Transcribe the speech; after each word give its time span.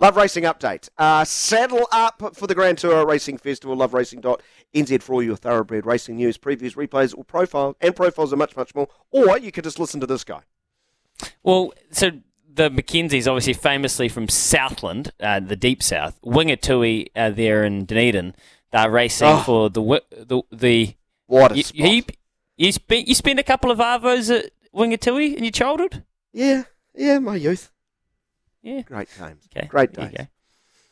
Love 0.00 0.16
Racing 0.16 0.44
update. 0.44 0.88
Uh, 0.98 1.24
saddle 1.24 1.86
up 1.92 2.34
for 2.34 2.46
the 2.46 2.54
Grand 2.54 2.78
Tour 2.78 3.06
Racing 3.06 3.38
Festival. 3.38 3.76
LoveRacing.nz 3.76 5.02
for 5.02 5.12
all 5.14 5.22
your 5.22 5.36
thoroughbred 5.36 5.86
racing 5.86 6.16
news, 6.16 6.36
previews, 6.36 6.74
replays, 6.76 7.16
or 7.16 7.24
profiles, 7.24 7.76
and 7.80 7.94
profiles 7.94 8.32
and 8.32 8.38
much, 8.38 8.56
much 8.56 8.74
more. 8.74 8.88
Or 9.12 9.38
you 9.38 9.52
could 9.52 9.64
just 9.64 9.78
listen 9.78 10.00
to 10.00 10.06
this 10.06 10.24
guy. 10.24 10.40
Well, 11.42 11.72
so 11.90 12.10
the 12.52 12.70
Mackenzies, 12.70 13.28
obviously 13.28 13.52
famously 13.52 14.08
from 14.08 14.28
Southland, 14.28 15.12
uh, 15.20 15.40
the 15.40 15.56
deep 15.56 15.82
south. 15.82 16.20
Wingatui 16.22 17.08
uh, 17.14 17.30
there 17.30 17.64
in 17.64 17.84
Dunedin, 17.84 18.34
they're 18.72 18.90
racing 18.90 19.28
Oh. 19.28 19.42
for 19.42 19.70
the 19.70 20.02
the 20.10 20.42
the. 20.52 20.94
What 21.26 21.52
a 21.52 21.56
You, 21.56 21.62
spot. 21.62 21.76
you, 21.78 22.02
you 22.56 22.72
spent 22.72 23.08
you 23.08 23.14
spent 23.14 23.38
a 23.38 23.42
couple 23.44 23.70
of 23.70 23.78
arvos 23.78 24.36
at 24.36 24.50
Wingatui 24.74 25.36
in 25.36 25.44
your 25.44 25.50
childhood. 25.52 26.02
Yeah, 26.32 26.64
yeah, 26.94 27.18
my 27.20 27.36
youth. 27.36 27.70
Yeah. 28.64 28.80
Great 28.82 29.10
times. 29.10 29.46
Okay. 29.54 29.66
Great 29.66 29.92
there 29.92 30.08
days. 30.08 30.26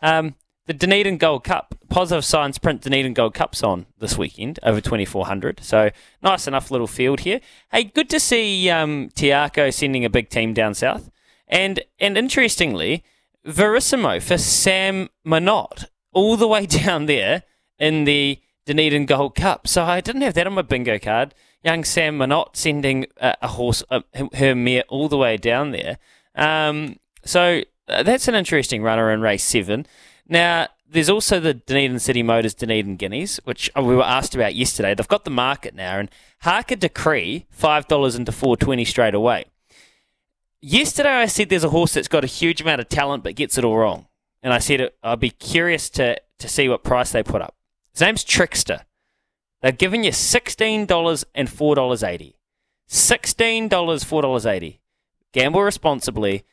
Um, 0.00 0.34
the 0.66 0.74
Dunedin 0.74 1.16
Gold 1.16 1.42
Cup, 1.42 1.74
positive 1.88 2.24
signs 2.24 2.58
print 2.58 2.82
Dunedin 2.82 3.14
Gold 3.14 3.34
Cup's 3.34 3.62
on 3.62 3.86
this 3.98 4.16
weekend 4.16 4.60
over 4.62 4.80
2400. 4.80 5.60
So 5.64 5.90
nice 6.22 6.46
enough 6.46 6.70
little 6.70 6.86
field 6.86 7.20
here. 7.20 7.40
Hey, 7.72 7.84
good 7.84 8.10
to 8.10 8.20
see 8.20 8.68
um, 8.68 9.08
Te 9.14 9.28
Akau 9.28 9.72
sending 9.72 10.04
a 10.04 10.10
big 10.10 10.28
team 10.28 10.52
down 10.52 10.74
south. 10.74 11.10
And 11.48 11.80
and 11.98 12.16
interestingly, 12.16 13.04
Verissimo 13.44 14.20
for 14.20 14.38
Sam 14.38 15.08
Minot 15.24 15.86
all 16.12 16.36
the 16.36 16.46
way 16.46 16.66
down 16.84 17.06
there 17.06 17.42
in 17.78 18.04
the 18.04 18.38
Dunedin 18.66 19.06
Gold 19.06 19.34
Cup. 19.34 19.66
So 19.66 19.82
I 19.82 20.00
didn't 20.02 20.22
have 20.22 20.34
that 20.34 20.46
on 20.46 20.52
my 20.52 20.62
bingo 20.62 20.98
card. 20.98 21.34
Young 21.64 21.84
Sam 21.84 22.18
Minot 22.18 22.56
sending 22.56 23.06
a, 23.16 23.34
a 23.40 23.48
horse, 23.48 23.82
uh, 23.90 24.02
her 24.34 24.54
mare, 24.54 24.84
all 24.88 25.08
the 25.08 25.16
way 25.16 25.36
down 25.36 25.70
there. 25.70 25.98
Um, 26.34 26.96
so 27.24 27.62
uh, 27.88 28.02
that's 28.02 28.28
an 28.28 28.34
interesting 28.34 28.82
runner 28.82 29.10
in 29.10 29.20
race 29.20 29.44
seven. 29.44 29.86
Now, 30.28 30.68
there's 30.88 31.08
also 31.10 31.40
the 31.40 31.54
Dunedin 31.54 31.98
City 31.98 32.22
Motors 32.22 32.54
Dunedin 32.54 32.96
Guineas, 32.96 33.40
which 33.44 33.70
uh, 33.76 33.82
we 33.82 33.96
were 33.96 34.04
asked 34.04 34.34
about 34.34 34.54
yesterday. 34.54 34.94
They've 34.94 35.08
got 35.08 35.24
the 35.24 35.30
market 35.30 35.74
now, 35.74 35.98
and 35.98 36.10
Harker 36.40 36.76
Decree 36.76 37.46
five 37.50 37.88
dollars 37.88 38.14
into 38.14 38.32
four 38.32 38.56
twenty 38.56 38.84
straight 38.84 39.14
away. 39.14 39.46
Yesterday, 40.60 41.10
I 41.10 41.26
said 41.26 41.48
there's 41.48 41.64
a 41.64 41.70
horse 41.70 41.94
that's 41.94 42.08
got 42.08 42.24
a 42.24 42.28
huge 42.28 42.60
amount 42.60 42.80
of 42.80 42.88
talent 42.88 43.24
but 43.24 43.34
gets 43.34 43.58
it 43.58 43.64
all 43.64 43.76
wrong, 43.76 44.06
and 44.42 44.52
I 44.52 44.58
said 44.58 44.90
I'd 45.02 45.20
be 45.20 45.30
curious 45.30 45.90
to 45.90 46.20
to 46.38 46.48
see 46.48 46.68
what 46.68 46.84
price 46.84 47.12
they 47.12 47.22
put 47.22 47.42
up. 47.42 47.54
His 47.92 48.00
name's 48.00 48.24
Trickster. 48.24 48.82
They've 49.60 49.76
given 49.76 50.04
you 50.04 50.12
sixteen 50.12 50.86
dollars 50.86 51.24
and 51.34 51.48
four 51.48 51.74
dollars 51.74 52.02
eighty. 52.02 52.36
Sixteen 52.86 53.68
dollars, 53.68 54.04
four 54.04 54.22
dollars 54.22 54.44
eighty. 54.44 54.80
Gamble 55.32 55.62
responsibly, 55.62 56.44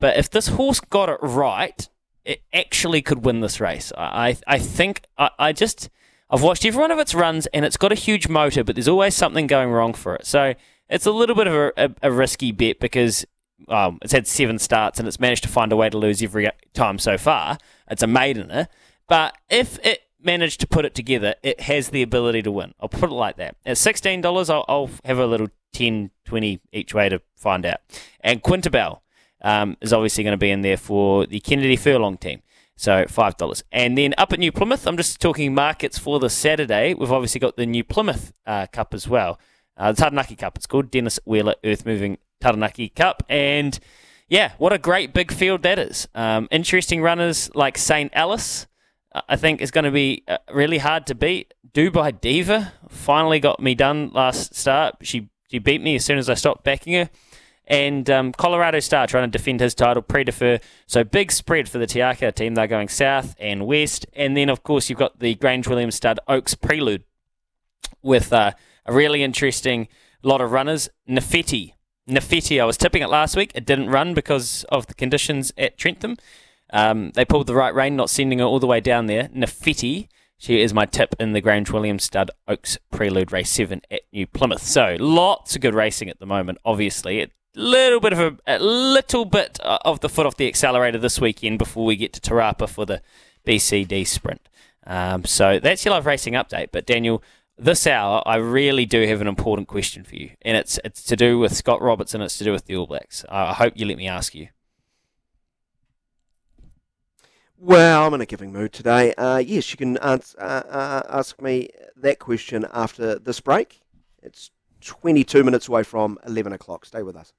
but 0.00 0.16
if 0.16 0.30
this 0.30 0.48
horse 0.48 0.80
got 0.80 1.08
it 1.08 1.18
right, 1.22 1.88
it 2.24 2.42
actually 2.52 3.02
could 3.02 3.24
win 3.24 3.40
this 3.40 3.60
race. 3.60 3.92
I 3.96 4.36
I, 4.46 4.58
think 4.58 5.02
I, 5.16 5.30
I 5.38 5.52
just 5.52 5.88
I've 6.30 6.42
watched 6.42 6.64
every 6.64 6.80
one 6.80 6.90
of 6.90 6.98
its 6.98 7.14
runs 7.14 7.46
and 7.48 7.64
it's 7.64 7.76
got 7.76 7.92
a 7.92 7.96
huge 7.96 8.28
motor, 8.28 8.62
but 8.62 8.74
there's 8.76 8.88
always 8.88 9.14
something 9.14 9.46
going 9.46 9.70
wrong 9.70 9.94
for 9.94 10.14
it. 10.14 10.26
So 10.26 10.54
it's 10.88 11.06
a 11.06 11.10
little 11.10 11.34
bit 11.34 11.46
of 11.46 11.54
a, 11.54 11.72
a, 11.76 11.90
a 12.02 12.12
risky 12.12 12.52
bet 12.52 12.80
because 12.80 13.24
um, 13.68 13.98
it's 14.02 14.12
had 14.12 14.26
seven 14.26 14.58
starts 14.58 14.98
and 14.98 15.08
it's 15.08 15.18
managed 15.18 15.42
to 15.44 15.48
find 15.48 15.72
a 15.72 15.76
way 15.76 15.88
to 15.90 15.98
lose 15.98 16.22
every 16.22 16.50
time 16.74 16.98
so 16.98 17.16
far. 17.18 17.58
It's 17.90 18.02
a 18.02 18.06
maidener, 18.06 18.68
but 19.08 19.34
if 19.48 19.78
it 19.84 20.02
managed 20.20 20.60
to 20.60 20.66
put 20.66 20.84
it 20.84 20.94
together, 20.94 21.34
it 21.42 21.60
has 21.60 21.90
the 21.90 22.02
ability 22.02 22.42
to 22.42 22.52
win. 22.52 22.74
I'll 22.80 22.88
put 22.88 23.10
it 23.10 23.14
like 23.14 23.36
that. 23.36 23.56
At 23.64 23.76
$16, 23.76 24.50
I'll, 24.50 24.64
I'll 24.68 24.90
have 25.04 25.18
a 25.18 25.26
little 25.26 25.48
10, 25.72 26.10
20 26.24 26.60
each 26.72 26.94
way 26.94 27.08
to 27.08 27.20
find 27.36 27.64
out. 27.64 27.80
And 28.20 28.42
Quintabel 28.42 29.00
um, 29.42 29.76
is 29.80 29.92
obviously 29.92 30.24
going 30.24 30.32
to 30.32 30.38
be 30.38 30.50
in 30.50 30.62
there 30.62 30.76
for 30.76 31.26
the 31.26 31.40
Kennedy 31.40 31.76
Furlong 31.76 32.16
team. 32.16 32.42
So 32.76 33.04
$5. 33.04 33.62
And 33.72 33.98
then 33.98 34.14
up 34.18 34.32
at 34.32 34.38
New 34.38 34.52
Plymouth, 34.52 34.86
I'm 34.86 34.96
just 34.96 35.20
talking 35.20 35.52
markets 35.52 35.98
for 35.98 36.20
the 36.20 36.30
Saturday. 36.30 36.94
We've 36.94 37.10
obviously 37.10 37.40
got 37.40 37.56
the 37.56 37.66
New 37.66 37.82
Plymouth 37.82 38.32
uh, 38.46 38.66
Cup 38.72 38.94
as 38.94 39.08
well. 39.08 39.40
Uh, 39.76 39.92
the 39.92 40.00
Taranaki 40.00 40.36
Cup, 40.36 40.56
it's 40.56 40.66
called 40.66 40.90
Dennis 40.90 41.18
Wheeler 41.24 41.54
Earth 41.64 41.84
Moving 41.84 42.18
Taranaki 42.40 42.88
Cup. 42.88 43.24
And 43.28 43.78
yeah, 44.28 44.52
what 44.58 44.72
a 44.72 44.78
great 44.78 45.12
big 45.12 45.32
field 45.32 45.62
that 45.62 45.78
is. 45.78 46.06
Um, 46.14 46.46
interesting 46.52 47.02
runners 47.02 47.50
like 47.54 47.76
St. 47.76 48.12
Alice, 48.14 48.68
uh, 49.12 49.22
I 49.28 49.34
think, 49.34 49.60
is 49.60 49.72
going 49.72 49.84
to 49.84 49.90
be 49.90 50.22
uh, 50.28 50.38
really 50.52 50.78
hard 50.78 51.06
to 51.08 51.16
beat. 51.16 51.54
Dubai 51.72 52.20
Diva 52.20 52.74
finally 52.88 53.40
got 53.40 53.60
me 53.60 53.74
done 53.74 54.10
last 54.12 54.54
start. 54.54 54.96
She, 55.02 55.30
she 55.50 55.58
beat 55.58 55.80
me 55.80 55.96
as 55.96 56.04
soon 56.04 56.18
as 56.18 56.30
I 56.30 56.34
stopped 56.34 56.62
backing 56.62 56.94
her. 56.94 57.10
And 57.68 58.08
um, 58.08 58.32
Colorado 58.32 58.80
Star 58.80 59.06
trying 59.06 59.30
to 59.30 59.38
defend 59.38 59.60
his 59.60 59.74
title, 59.74 60.02
pre-defer. 60.02 60.58
So 60.86 61.04
big 61.04 61.30
spread 61.30 61.68
for 61.68 61.76
the 61.76 61.86
Te 61.86 61.98
Akau 61.98 62.34
team. 62.34 62.54
They're 62.54 62.66
going 62.66 62.88
south 62.88 63.36
and 63.38 63.66
west. 63.66 64.06
And 64.14 64.34
then, 64.34 64.48
of 64.48 64.62
course, 64.62 64.88
you've 64.88 64.98
got 64.98 65.20
the 65.20 65.34
Grange 65.34 65.68
Williams 65.68 65.94
stud 65.94 66.18
Oaks 66.26 66.54
Prelude 66.54 67.04
with 68.02 68.32
uh, 68.32 68.52
a 68.86 68.92
really 68.92 69.22
interesting 69.22 69.86
lot 70.22 70.40
of 70.40 70.50
runners. 70.50 70.88
Nafetti. 71.08 71.74
Nafetti, 72.08 72.58
I 72.58 72.64
was 72.64 72.78
tipping 72.78 73.02
it 73.02 73.10
last 73.10 73.36
week. 73.36 73.52
It 73.54 73.66
didn't 73.66 73.90
run 73.90 74.14
because 74.14 74.64
of 74.70 74.86
the 74.86 74.94
conditions 74.94 75.52
at 75.58 75.76
Trentham. 75.76 76.16
Um, 76.70 77.10
they 77.10 77.26
pulled 77.26 77.46
the 77.46 77.54
right 77.54 77.74
rein, 77.74 77.96
not 77.96 78.08
sending 78.08 78.38
her 78.38 78.46
all 78.46 78.60
the 78.60 78.66
way 78.66 78.80
down 78.80 79.06
there. 79.06 79.28
Nafetti, 79.28 80.08
she 80.38 80.62
is 80.62 80.72
my 80.72 80.86
tip 80.86 81.14
in 81.20 81.32
the 81.32 81.42
Grange 81.42 81.70
Williams 81.70 82.04
stud 82.04 82.30
Oaks 82.46 82.78
Prelude 82.90 83.30
Race 83.30 83.50
7 83.50 83.82
at 83.90 84.02
New 84.10 84.26
Plymouth. 84.26 84.62
So 84.62 84.96
lots 84.98 85.54
of 85.54 85.60
good 85.60 85.74
racing 85.74 86.08
at 86.08 86.18
the 86.18 86.26
moment, 86.26 86.58
obviously. 86.64 87.20
A 87.20 87.28
little 87.58 88.00
bit 88.00 88.12
of 88.12 88.18
a, 88.18 88.36
a 88.46 88.58
little 88.58 89.24
bit 89.24 89.58
uh, 89.62 89.78
of 89.84 90.00
the 90.00 90.08
foot 90.08 90.26
off 90.26 90.36
the 90.36 90.48
accelerator 90.48 90.98
this 90.98 91.20
weekend 91.20 91.58
before 91.58 91.84
we 91.84 91.96
get 91.96 92.12
to 92.14 92.20
Te 92.20 92.30
Rapa 92.30 92.68
for 92.68 92.86
the 92.86 93.02
BCD 93.46 94.06
sprint. 94.06 94.48
Um, 94.86 95.24
so 95.24 95.58
that's 95.58 95.84
your 95.84 95.94
live 95.94 96.06
racing 96.06 96.34
update. 96.34 96.68
But 96.72 96.86
Daniel, 96.86 97.22
this 97.58 97.86
hour, 97.86 98.22
I 98.24 98.36
really 98.36 98.86
do 98.86 99.06
have 99.06 99.20
an 99.20 99.26
important 99.26 99.68
question 99.68 100.04
for 100.04 100.16
you, 100.16 100.30
and 100.42 100.56
it's 100.56 100.78
it's 100.84 101.02
to 101.04 101.16
do 101.16 101.38
with 101.38 101.54
Scott 101.54 101.82
Robertson. 101.82 102.22
It's 102.22 102.38
to 102.38 102.44
do 102.44 102.52
with 102.52 102.66
the 102.66 102.76
All 102.76 102.86
Blacks. 102.86 103.24
I 103.28 103.52
hope 103.52 103.74
you 103.76 103.84
let 103.86 103.98
me 103.98 104.08
ask 104.08 104.34
you. 104.34 104.48
Well, 107.60 108.06
I'm 108.06 108.14
in 108.14 108.20
a 108.20 108.26
giving 108.26 108.52
mood 108.52 108.72
today. 108.72 109.12
Uh, 109.14 109.38
yes, 109.38 109.72
you 109.72 109.76
can 109.76 109.98
uh, 109.98 110.18
uh, 110.38 111.02
ask 111.08 111.42
me 111.42 111.70
that 111.96 112.20
question 112.20 112.64
after 112.72 113.18
this 113.18 113.40
break. 113.40 113.80
It's 114.22 114.52
22 114.80 115.42
minutes 115.42 115.66
away 115.66 115.82
from 115.82 116.18
11 116.24 116.52
o'clock. 116.52 116.86
Stay 116.86 117.02
with 117.02 117.16
us. 117.16 117.32